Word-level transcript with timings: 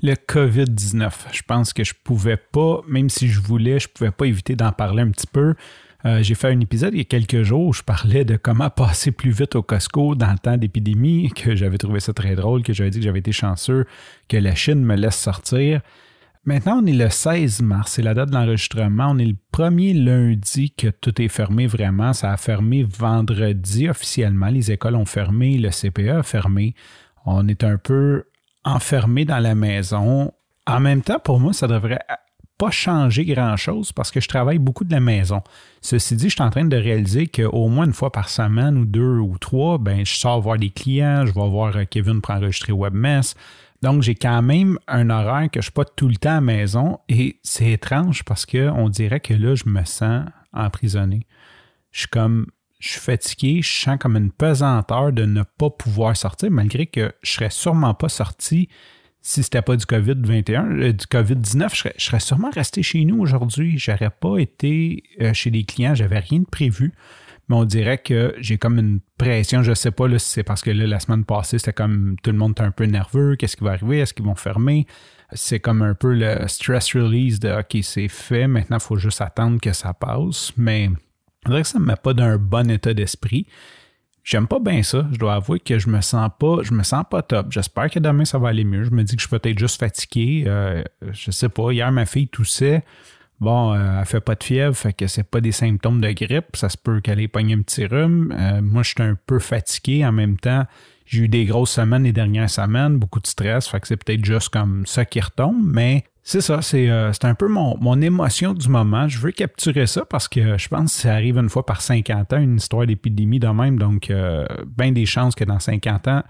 Le 0.00 0.14
COVID-19, 0.14 1.10
je 1.32 1.42
pense 1.42 1.72
que 1.72 1.82
je 1.82 1.92
pouvais 2.04 2.36
pas, 2.36 2.82
même 2.86 3.10
si 3.10 3.26
je 3.26 3.40
voulais, 3.40 3.80
je 3.80 3.88
pouvais 3.88 4.12
pas 4.12 4.26
éviter 4.26 4.54
d'en 4.54 4.70
parler 4.70 5.02
un 5.02 5.10
petit 5.10 5.26
peu. 5.26 5.54
Euh, 6.04 6.22
j'ai 6.22 6.36
fait 6.36 6.46
un 6.46 6.60
épisode 6.60 6.94
il 6.94 6.98
y 6.98 7.00
a 7.00 7.04
quelques 7.04 7.42
jours 7.42 7.66
où 7.66 7.72
je 7.72 7.82
parlais 7.82 8.24
de 8.24 8.36
comment 8.36 8.70
passer 8.70 9.10
plus 9.10 9.32
vite 9.32 9.56
au 9.56 9.62
Costco 9.62 10.14
dans 10.14 10.30
le 10.30 10.38
temps 10.38 10.56
d'épidémie, 10.56 11.30
que 11.36 11.56
j'avais 11.56 11.78
trouvé 11.78 11.98
ça 11.98 12.12
très 12.12 12.36
drôle, 12.36 12.62
que 12.62 12.72
j'avais 12.72 12.90
dit 12.90 12.98
que 12.98 13.04
j'avais 13.04 13.18
été 13.18 13.32
chanceux, 13.32 13.86
que 14.28 14.36
la 14.36 14.54
Chine 14.54 14.84
me 14.84 14.94
laisse 14.94 15.16
sortir. 15.16 15.80
Maintenant, 16.44 16.80
on 16.80 16.86
est 16.86 16.92
le 16.92 17.10
16 17.10 17.60
mars, 17.62 17.92
c'est 17.92 18.02
la 18.02 18.14
date 18.14 18.30
de 18.30 18.34
l'enregistrement. 18.34 19.08
On 19.10 19.18
est 19.18 19.26
le 19.26 19.36
premier 19.50 19.92
lundi 19.94 20.70
que 20.70 20.86
tout 20.86 21.20
est 21.20 21.28
fermé 21.28 21.66
vraiment. 21.66 22.12
Ça 22.12 22.32
a 22.32 22.36
fermé 22.36 22.84
vendredi 22.84 23.88
officiellement. 23.88 24.46
Les 24.46 24.70
écoles 24.70 24.94
ont 24.94 25.04
fermé, 25.04 25.58
le 25.58 25.70
CPE 25.70 26.08
a 26.08 26.22
fermé. 26.22 26.74
On 27.26 27.48
est 27.48 27.64
un 27.64 27.76
peu 27.76 28.24
enfermé 28.68 29.24
dans 29.24 29.38
la 29.38 29.54
maison. 29.54 30.32
En 30.66 30.80
même 30.80 31.02
temps, 31.02 31.18
pour 31.18 31.40
moi, 31.40 31.52
ça 31.52 31.66
devrait 31.66 32.00
pas 32.58 32.70
changer 32.70 33.24
grand-chose 33.24 33.92
parce 33.92 34.10
que 34.10 34.20
je 34.20 34.28
travaille 34.28 34.58
beaucoup 34.58 34.84
de 34.84 34.92
la 34.92 35.00
maison. 35.00 35.42
Ceci 35.80 36.16
dit, 36.16 36.28
je 36.28 36.34
suis 36.34 36.42
en 36.42 36.50
train 36.50 36.64
de 36.64 36.76
réaliser 36.76 37.28
qu'au 37.28 37.68
moins 37.68 37.86
une 37.86 37.92
fois 37.92 38.10
par 38.10 38.28
semaine 38.28 38.76
ou 38.76 38.84
deux 38.84 39.18
ou 39.18 39.38
trois, 39.38 39.78
ben, 39.78 40.04
je 40.04 40.14
sors 40.14 40.40
voir 40.40 40.58
des 40.58 40.70
clients, 40.70 41.24
je 41.24 41.32
vais 41.32 41.48
voir 41.48 41.76
euh, 41.76 41.84
Kevin 41.88 42.20
pour 42.20 42.34
enregistrer 42.34 42.72
WebMess. 42.72 43.34
Donc, 43.80 44.02
j'ai 44.02 44.16
quand 44.16 44.42
même 44.42 44.76
un 44.88 45.08
horaire 45.08 45.48
que 45.52 45.54
je 45.54 45.58
ne 45.58 45.62
suis 45.62 45.72
pas 45.72 45.84
tout 45.84 46.08
le 46.08 46.16
temps 46.16 46.30
à 46.30 46.34
la 46.34 46.40
maison 46.40 46.98
et 47.08 47.38
c'est 47.44 47.70
étrange 47.70 48.24
parce 48.24 48.44
qu'on 48.44 48.88
dirait 48.88 49.20
que 49.20 49.34
là, 49.34 49.54
je 49.54 49.68
me 49.68 49.84
sens 49.84 50.24
emprisonné. 50.52 51.26
Je 51.92 52.00
suis 52.00 52.08
comme, 52.08 52.46
je 52.78 52.90
suis 52.90 53.00
fatigué, 53.00 53.60
je 53.62 53.82
sens 53.82 53.98
comme 53.98 54.16
une 54.16 54.30
pesanteur 54.30 55.12
de 55.12 55.24
ne 55.24 55.42
pas 55.42 55.70
pouvoir 55.70 56.16
sortir 56.16 56.50
malgré 56.50 56.86
que 56.86 57.12
je 57.22 57.32
serais 57.32 57.50
sûrement 57.50 57.94
pas 57.94 58.08
sorti 58.08 58.68
si 59.20 59.42
c'était 59.42 59.62
pas 59.62 59.76
du 59.76 59.84
COVID-21, 59.84 60.80
euh, 60.80 60.92
du 60.92 61.04
COVID-19, 61.04 61.74
je 61.74 62.02
serais, 62.02 62.20
sûrement 62.20 62.50
resté 62.50 62.82
chez 62.82 63.04
nous 63.04 63.20
aujourd'hui. 63.20 63.76
J'aurais 63.78 64.10
pas 64.10 64.38
été 64.38 65.02
euh, 65.20 65.34
chez 65.34 65.50
des 65.50 65.64
clients, 65.64 65.94
j'avais 65.94 66.20
rien 66.20 66.40
de 66.40 66.46
prévu. 66.46 66.94
Mais 67.48 67.56
on 67.56 67.64
dirait 67.64 67.98
que 67.98 68.34
j'ai 68.38 68.58
comme 68.58 68.78
une 68.78 69.00
pression, 69.16 69.62
je 69.62 69.72
sais 69.72 69.90
pas 69.90 70.06
si 70.18 70.30
c'est 70.30 70.42
parce 70.42 70.62
que 70.62 70.70
là, 70.70 70.86
la 70.86 71.00
semaine 71.00 71.24
passée, 71.24 71.58
c'était 71.58 71.72
comme 71.72 72.16
tout 72.22 72.30
le 72.30 72.36
monde 72.36 72.54
est 72.58 72.62
un 72.62 72.70
peu 72.70 72.84
nerveux, 72.84 73.36
qu'est-ce 73.36 73.56
qui 73.56 73.64
va 73.64 73.72
arriver, 73.72 73.98
est-ce 73.98 74.14
qu'ils 74.14 74.26
vont 74.26 74.34
fermer? 74.34 74.86
C'est 75.32 75.58
comme 75.58 75.82
un 75.82 75.94
peu 75.94 76.14
le 76.14 76.46
stress 76.46 76.94
release 76.94 77.40
de 77.40 77.50
OK, 77.50 77.82
c'est 77.82 78.08
fait, 78.08 78.46
maintenant 78.46 78.76
il 78.76 78.82
faut 78.82 78.98
juste 78.98 79.20
attendre 79.20 79.60
que 79.60 79.72
ça 79.72 79.94
passe. 79.94 80.52
Mais 80.56 80.90
on 81.46 81.50
dirait 81.50 81.62
que 81.62 81.68
ça 81.68 81.78
ne 81.78 81.84
me 81.84 81.88
met 81.88 81.96
pas 81.96 82.14
d'un 82.14 82.36
bon 82.36 82.70
état 82.70 82.94
d'esprit. 82.94 83.46
J'aime 84.24 84.46
pas 84.46 84.58
bien 84.58 84.82
ça. 84.82 85.06
Je 85.12 85.18
dois 85.18 85.36
avouer 85.36 85.58
que 85.58 85.78
je 85.78 85.88
me 85.88 86.02
sens 86.02 86.28
pas, 86.38 86.58
je 86.62 86.74
me 86.74 86.82
sens 86.82 87.04
pas 87.10 87.22
top. 87.22 87.46
J'espère 87.50 87.88
que 87.88 87.98
demain 87.98 88.26
ça 88.26 88.38
va 88.38 88.48
aller 88.48 88.64
mieux. 88.64 88.84
Je 88.84 88.90
me 88.90 89.02
dis 89.02 89.16
que 89.16 89.22
je 89.22 89.26
suis 89.26 89.38
peut-être 89.38 89.58
juste 89.58 89.80
fatigué. 89.80 90.44
Euh, 90.46 90.82
je 91.12 91.30
sais 91.30 91.48
pas. 91.48 91.72
Hier, 91.72 91.90
ma 91.90 92.04
fille 92.04 92.28
toussait. 92.28 92.84
Bon, 93.40 93.72
euh, 93.72 94.00
elle 94.00 94.04
fait 94.04 94.20
pas 94.20 94.34
de 94.34 94.42
fièvre, 94.42 94.76
fait 94.76 94.92
que 94.92 95.06
c'est 95.06 95.22
pas 95.22 95.40
des 95.40 95.52
symptômes 95.52 96.00
de 96.00 96.10
grippe. 96.10 96.56
Ça 96.56 96.68
se 96.68 96.76
peut 96.76 97.00
qu'elle 97.00 97.20
ait 97.20 97.28
pogné 97.28 97.54
un 97.54 97.62
petit 97.62 97.86
rhume. 97.86 98.34
Euh, 98.36 98.60
moi, 98.60 98.82
je 98.82 98.90
suis 98.90 99.02
un 99.02 99.16
peu 99.26 99.38
fatigué 99.38 100.04
en 100.04 100.12
même 100.12 100.36
temps. 100.36 100.66
J'ai 101.06 101.22
eu 101.22 101.28
des 101.28 101.46
grosses 101.46 101.70
semaines 101.70 102.02
les 102.02 102.12
dernières 102.12 102.50
semaines, 102.50 102.98
beaucoup 102.98 103.20
de 103.20 103.26
stress, 103.26 103.66
fait 103.66 103.80
que 103.80 103.86
c'est 103.86 103.96
peut-être 103.96 104.24
juste 104.24 104.50
comme 104.50 104.84
ça 104.84 105.06
qui 105.06 105.20
retombe, 105.20 105.56
mais 105.64 106.04
c'est 106.28 106.42
ça, 106.42 106.60
c'est 106.60 106.90
euh, 106.90 107.10
un 107.22 107.34
peu 107.34 107.48
mon, 107.48 107.78
mon, 107.78 107.98
émotion 108.02 108.52
du 108.52 108.68
moment. 108.68 109.08
Je 109.08 109.18
veux 109.18 109.30
capturer 109.30 109.86
ça 109.86 110.04
parce 110.04 110.28
que 110.28 110.58
je 110.58 110.68
pense 110.68 110.94
que 110.94 111.00
ça 111.00 111.14
arrive 111.14 111.38
une 111.38 111.48
fois 111.48 111.64
par 111.64 111.80
50 111.80 112.34
ans, 112.34 112.38
une 112.38 112.56
histoire 112.56 112.86
d'épidémie 112.86 113.38
de 113.38 113.48
même. 113.48 113.78
Donc, 113.78 114.10
euh, 114.10 114.46
bien 114.66 114.92
des 114.92 115.06
chances 115.06 115.34
que 115.34 115.44
dans 115.44 115.58
50 115.58 116.06
ans, 116.08 116.22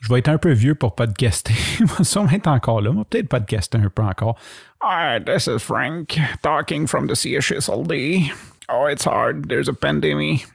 je 0.00 0.12
vais 0.12 0.18
être 0.18 0.28
un 0.28 0.36
peu 0.36 0.52
vieux 0.52 0.74
pour 0.74 0.94
podcaster. 0.94 1.54
Je 1.78 1.84
vais 1.84 2.48
encore 2.48 2.82
là. 2.82 2.92
Peut-être 3.08 3.28
podcaster 3.28 3.78
un 3.78 3.88
peu 3.88 4.02
encore. 4.02 4.36
Hi, 4.82 5.18
this 5.24 5.46
is 5.46 5.60
Frank 5.60 6.18
talking 6.42 6.86
from 6.86 7.06
the 7.06 7.14
CHSLD. 7.14 8.30
Oh, 8.68 8.84
it's 8.84 9.06
hard. 9.06 9.48
There's 9.48 9.70
a 9.70 9.74
pandemic. 9.74 10.46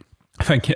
Fait 0.45 0.59
que, 0.59 0.73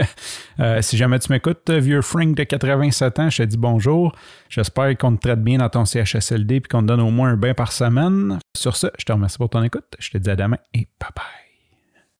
euh, 0.59 0.81
si 0.81 0.97
jamais 0.97 1.19
tu 1.19 1.31
m'écoutes, 1.31 1.69
vieux 1.69 2.01
Frank 2.01 2.35
de 2.35 2.43
87 2.43 3.19
ans, 3.19 3.29
je 3.29 3.37
te 3.37 3.43
dis 3.43 3.57
bonjour. 3.57 4.15
J'espère 4.49 4.97
qu'on 4.97 5.15
te 5.15 5.21
traite 5.21 5.43
bien 5.43 5.59
dans 5.59 5.69
ton 5.69 5.85
CHSLD 5.85 6.55
et 6.55 6.61
qu'on 6.61 6.81
te 6.81 6.87
donne 6.87 7.01
au 7.01 7.11
moins 7.11 7.29
un 7.29 7.37
bain 7.37 7.53
par 7.53 7.71
semaine. 7.71 8.39
Sur 8.57 8.75
ce, 8.75 8.87
je 8.97 9.05
te 9.05 9.11
remercie 9.11 9.37
pour 9.37 9.49
ton 9.49 9.61
écoute. 9.61 9.95
Je 9.99 10.09
te 10.09 10.17
dis 10.17 10.29
à 10.29 10.35
demain 10.35 10.57
et 10.73 10.87
bye 10.99 11.09
bye. 11.15 11.48